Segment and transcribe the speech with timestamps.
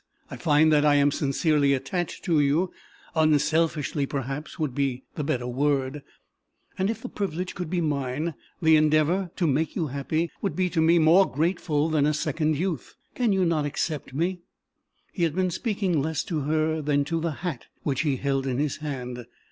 [0.31, 2.73] I find that I am sincerely attached to you
[3.13, 6.01] unselfishly, perhaps, would be the better word
[6.75, 8.33] and, if the privilege could be mine,
[8.63, 12.57] the endeavor to make you happy would be to me more grateful than a second
[12.57, 12.95] youth.
[13.13, 14.41] Can you not accept me?"
[15.13, 18.57] He had been speaking less to her than to the hat which he held in
[18.57, 19.27] his hand.